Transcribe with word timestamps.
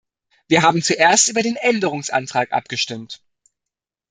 Wir 0.47 0.63
haben 0.63 0.81
zuerst 0.81 1.27
über 1.29 1.43
den 1.43 1.57
Änderungsantrag 1.57 2.53
abgestimmt. 2.53 3.21